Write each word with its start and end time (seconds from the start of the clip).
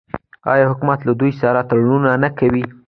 آیا 0.51 0.65
حکومت 0.71 0.99
له 1.07 1.13
دوی 1.19 1.31
سره 1.41 1.61
تړونونه 1.69 2.09
نه 2.23 2.29
کوي؟ 2.39 2.63